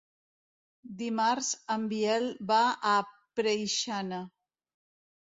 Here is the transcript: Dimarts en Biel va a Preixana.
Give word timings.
Dimarts 1.01 1.49
en 1.75 1.83
Biel 1.91 2.25
va 2.51 2.61
a 2.93 2.93
Preixana. 3.41 4.23